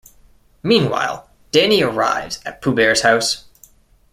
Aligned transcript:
Meanwhile, 0.63 1.29
Danny 1.51 1.83
arrives 1.83 2.39
at 2.43 2.59
Pooh 2.59 2.73
Bear's 2.73 3.01
house. 3.01 3.43